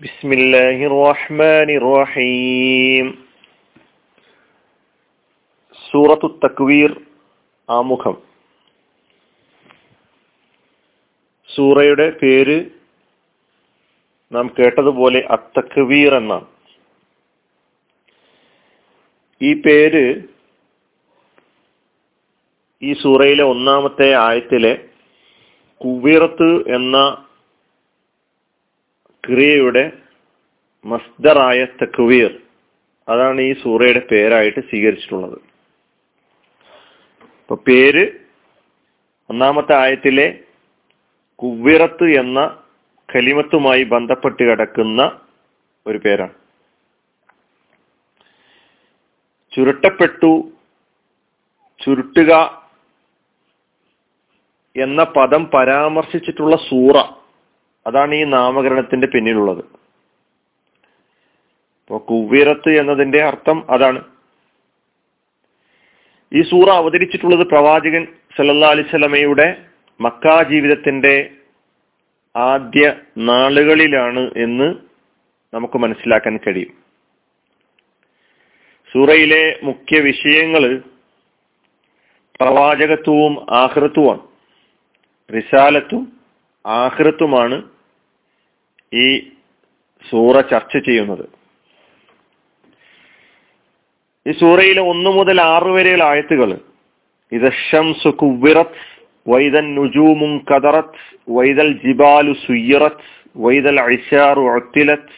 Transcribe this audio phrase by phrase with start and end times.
[0.00, 3.06] بسم الله الرحمن الرحيم
[5.82, 6.90] സൂറത്തു തക്വീർ
[7.68, 8.16] ആമുഖം
[11.50, 12.56] സൂറയുടെ പേര്
[14.32, 16.48] നാം കേട്ടതുപോലെ അത്തക്വീർ എന്നാണ്
[19.40, 20.04] ഈ പേര്
[22.82, 24.74] ഈ സൂറയിലെ ഒന്നാമത്തെ ആയത്തിലെ
[25.80, 26.96] കുവീറത്ത് എന്ന
[29.27, 29.91] ക്രിയയുടെ
[30.85, 32.39] മസ്ദറായ തക്വീർ.
[33.09, 35.41] അതാണ് ഈ സൂറയുടെ പേരായിട്ട് സ്വീകരിച്ചിട്ടുള്ളത്.
[37.41, 38.11] അപ്പൊ പേര്
[39.29, 40.39] ഒന്നാമത്തെ ആയത്തിലെ
[41.35, 42.63] കുവ്വിറത്ത് എന്ന
[43.15, 45.19] കലിമത്തുമായി ബന്ധപ്പെട്ട് കിടക്കുന്ന
[45.87, 46.33] ഒരു പേരാണ്.
[49.55, 50.51] ചുരുട്ടപ്പെട്ടു
[51.85, 52.61] ചുരുട്ടുക
[54.75, 57.20] എന്ന പദം പരാമർശിച്ചിട്ടുള്ള സൂറ
[57.87, 59.65] അതാണ് ഈ നാമകരണത്തിന്റെ പിന്നിലുള്ളത്.
[61.81, 64.03] ഇപ്പൊ കുവ്വിറത്ത് എന്നതിന്റെ അർത്ഥം അതാണ്.
[66.33, 68.07] ഈ സൂറ അവതരിച്ചിട്ടുള്ളത് പ്രവാചകൻ
[68.37, 69.65] സല്ലാ അലിസ്ലമയുടെ
[70.01, 71.31] മക്കാ ജീവിതത്തിന്റെ
[72.35, 74.75] ആദ്യ നാളുകളിലാണ് എന്ന്
[75.53, 76.81] നമുക്ക് മനസ്സിലാക്കാൻ കഴിയും.
[78.91, 80.79] സൂറയിലെ മുഖ്യ വിഷയങ്ങൾ
[82.41, 84.21] പ്രവാചകത്വവും ആഹൃത്വമാണ്
[85.35, 86.20] റിസാലത്തും
[86.65, 87.57] ആഹൃത്തുമാണ്
[88.95, 89.05] ഈ
[90.05, 91.25] സൂറ ചർച്ച ചെയ്യുന്നത്.
[94.25, 96.49] ഈ സൂറയിലെ ഒന്ന് മുതൽ ആറ് വരെയുള്ള ആയത്തുകൾ
[97.31, 98.81] ഇതഷംസു കുവ്വിറത്ത്
[99.25, 101.01] വൈദൻ നുജൂമും കദറത്ത്
[101.31, 105.15] വൈദൽ ജിബാലു സുയ്യറത്ത് വൈദൽ ഐഷാറു അത്തിലത്ത്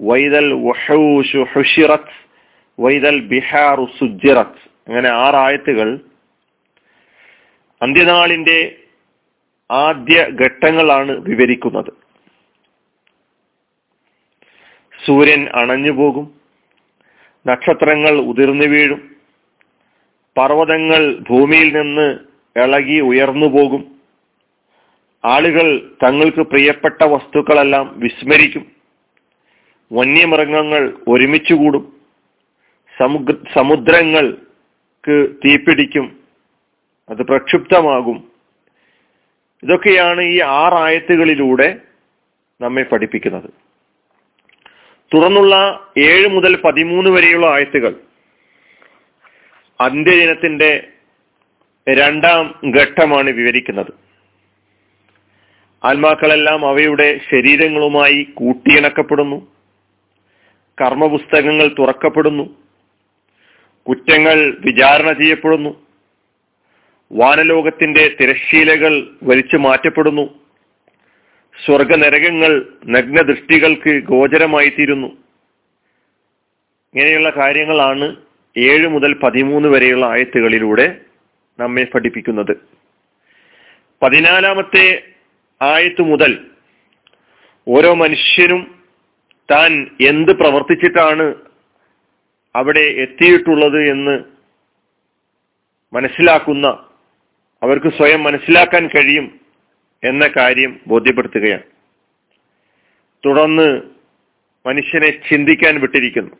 [0.00, 2.16] വൈദൽ വഹൂഷു ഹുഷിറത്ത്
[2.78, 5.88] വൈദൽ ബിഹാറു സുജിറത്ത് അങ്ങനെ ആറായത്തുകൾ
[7.80, 8.58] അന്ത്യനാളിന്റെ
[9.70, 11.90] ആദ്യ ഘട്ടങ്ങളാണ് വിവരിക്കുന്നത്.
[14.94, 16.26] സൂര്യൻ അണഞ്ഞു പോകും
[17.46, 19.00] നക്ഷത്രങ്ങൾ ഉതിർന്നു വീഴും
[20.36, 22.08] പർവതങ്ങൾ ഭൂമിയിൽ നിന്ന്
[22.56, 23.82] ഇളകി ഉയർന്നു പോകും
[25.24, 25.66] ആളുകൾ
[26.02, 28.64] തങ്ങൾക്ക് പ്രിയപ്പെട്ട വസ്തുക്കളെല്ലാം വിസ്മരിക്കും
[29.90, 31.84] വന്യമൃഗങ്ങൾ ഒരുമിച്ചുകൂടും
[32.94, 36.06] സമുദ്ര സമുദ്രങ്ങൾക്ക് തീപിടിക്കും
[37.08, 38.18] അത് പ്രക്ഷുബ്ധമാകും.
[39.64, 41.78] ഇതൊക്കെയാണ് ഈ ആറായത്തുകളിലൂടെ
[42.60, 43.50] നമ്മെ പഠിപ്പിക്കുന്നത്.
[45.14, 47.94] തുടർന്നുള്ള ഏഴ് മുതൽ പതിമൂന്ന് വരെയുള്ള ആയത്തുകൾ
[49.80, 50.88] അന്ത്യദിനത്തിന്റെ
[51.88, 53.92] രണ്ടാം ഘട്ടമാണ് വിവരിക്കുന്നത്.
[55.84, 59.52] ആത്മാക്കളെല്ലാം അവയുടെ ശരീരങ്ങളുമായി കൂട്ടിയിണക്കപ്പെടുന്നു.
[60.80, 62.56] കർമ്മപുസ്തകങ്ങൾ തുറക്കപ്പെടുന്നു.
[63.88, 65.89] കുറ്റങ്ങൾ വിചാരണ ചെയ്യപ്പെടുന്നു.
[67.12, 70.40] വാനലോകത്തിന്റെ തിരശ്ശീലകൾ വലിച്ചു മാറ്റപ്പെടുന്നു.
[71.64, 75.06] സ്വർഗനരകങ്ങൾ നഗ്നദൃഷ്ടികൾക്ക് ഗോചരമായി തീരുന്നു
[76.94, 78.16] ഇങ്ങനെയുള്ള കാര്യങ്ങളാണ്
[78.56, 81.00] ഏഴ് മുതൽ പതിമൂന്ന് വരെയുള്ള ആയത്തുകളിലൂടെ
[81.58, 82.56] നമ്മെ പഠിപ്പിക്കുന്നത്.
[84.02, 85.02] പതിനാലാമത്തെ
[85.62, 86.38] ആയത്ത് മുതൽ
[87.68, 88.84] ഓരോ മനുഷ്യനും
[89.50, 91.34] താൻ എന്ത് പ്രവർത്തിച്ചിട്ടാണ്
[92.54, 94.24] അവിടെ എത്തിയിട്ടുള്ളത് എന്ന്
[95.92, 96.89] മനസ്സിലാക്കുന്ന
[97.62, 99.40] അവർക്ക് സ്വയം മനസ്സിലാക്കാൻ കഴിയും
[100.04, 101.62] എന്ന കാര്യം ബോധ്യപ്പെടുത്തുകയാണ്.
[103.26, 103.80] തുടർന്ന്
[104.66, 106.36] മനുഷ്യനെ ചിന്തിക്കാൻ വിട്ടിരിക്കുന്നു.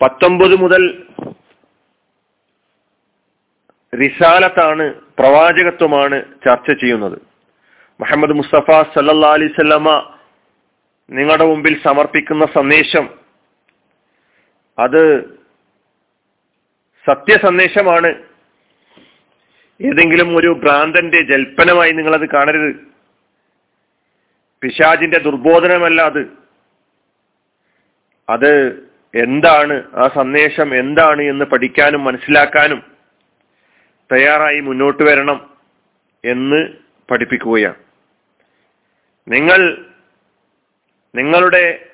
[0.00, 1.06] പത്തൊമ്പത് മുതൽ
[3.94, 7.22] റിസാലത്താണ് പ്രവാചകത്വമാണ് ചർച്ച ചെയ്യുന്നത്.
[8.00, 10.14] മുഹമ്മദ് മുസ്തഫ സല്ലാ അലിസല്ലമ
[11.10, 13.18] നിങ്ങളുടെ മുമ്പിൽ സമർപ്പിക്കുന്ന സന്ദേശം
[14.78, 15.24] അത്
[17.06, 18.33] സത്യസന്ദേശമാണ്.
[19.84, 22.76] ഏതെങ്കിലും ഒരു ഭ്രാന്തന്റെ ജൽപ്പനമായി അത് കാണരുത്.
[24.62, 26.26] പിശാജിന്റെ ദുർബോധനമല്ല അത്.
[28.28, 28.70] അത്
[29.14, 32.82] എന്താണ് ആ സന്ദേശം എന്താണ് എന്ന് പഠിക്കാനും മനസ്സിലാക്കാനും
[34.12, 35.50] തയ്യാറായി മുന്നോട്ട് വരണം
[36.24, 36.68] എന്ന്
[37.10, 37.74] പഠിപ്പിക്കുകയാണ്.
[39.28, 39.86] നിങ്ങൾ
[41.14, 41.86] നിങ്ങളുടെ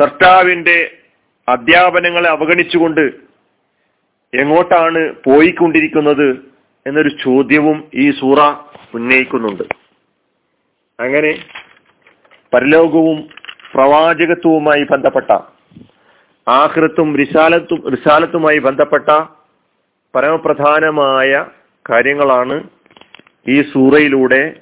[0.00, 0.96] സർട്ടാവിന്റെ
[1.48, 3.32] അധ്യാപനങ്ങളെ അവഗണിച്ചുകൊണ്ട്
[4.34, 6.51] എങ്ങോട്ടാണ് പോയിക്കൊണ്ടിരിക്കുന്നത്
[6.86, 8.38] എന്നൊരു ചോദ്യവും ഈ സൂറ
[8.94, 9.62] ഉന്നയിക്കുന്നുണ്ട്.
[11.00, 11.32] അങ്ങനെ
[12.54, 13.28] പരലോകവും
[13.74, 15.30] പ്രവാചകത്വവുമായി ബന്ധപ്പെട്ട
[16.48, 19.10] ആഹൃത്തും റിസാലത്തും റിസാലത്തുമായി ബന്ധപ്പെട്ട
[20.14, 21.46] പരമപ്രധാനമായ
[21.90, 22.68] കാര്യങ്ങളാണ്
[23.48, 24.60] ഈ സൂറയിലൂടെ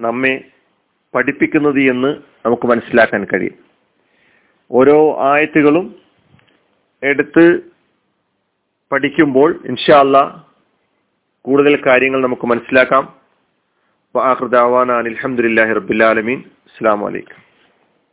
[0.00, 0.44] നമ്മെ
[1.14, 2.08] പഠിപ്പിക്കുന്നത് എന്ന്
[2.46, 3.56] നമുക്ക് മനസ്സിലാക്കാൻ കഴിയും.
[4.70, 4.98] ഓരോ
[5.30, 5.94] ആയത്തുകളും
[7.02, 7.60] എടുത്ത്
[8.92, 10.47] പഠിക്കുമ്പോൾ ഇൻഷാല്ല
[11.44, 13.04] കൂടുതൽ കാര്യങ്ങൾ നമുക്ക് മനസ്സിലാക്കാം.
[14.14, 17.47] അലഹമുല്ലാഹി റബുല്ലാലമീൻ അസ്സാം വലൈക്കും